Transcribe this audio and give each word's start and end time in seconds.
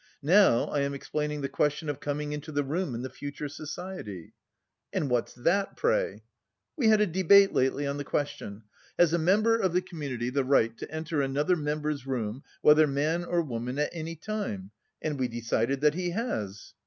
Now 0.23 0.63
I 0.63 0.79
am 0.79 0.95
explaining 0.95 1.41
the 1.41 1.47
question 1.47 1.87
of 1.87 1.99
coming 1.99 2.33
into 2.33 2.51
the 2.51 2.63
room 2.63 2.95
in 2.95 3.03
the 3.03 3.07
future 3.11 3.47
society." 3.47 4.33
"And 4.91 5.11
what's 5.11 5.35
that, 5.35 5.77
pray?" 5.77 6.23
"We 6.75 6.87
had 6.87 7.01
a 7.01 7.05
debate 7.05 7.53
lately 7.53 7.85
on 7.85 7.97
the 7.97 8.03
question: 8.03 8.63
Has 8.97 9.13
a 9.13 9.19
member 9.19 9.59
of 9.59 9.73
the 9.73 9.81
community 9.83 10.31
the 10.31 10.43
right 10.43 10.75
to 10.79 10.89
enter 10.89 11.21
another 11.21 11.55
member's 11.55 12.07
room, 12.07 12.41
whether 12.63 12.87
man 12.87 13.23
or 13.23 13.43
woman, 13.43 13.77
at 13.77 13.91
any 13.93 14.15
time... 14.15 14.71
and 15.03 15.19
we 15.19 15.27
decided 15.27 15.81
that 15.81 15.93
he 15.93 16.09
has!" 16.09 16.73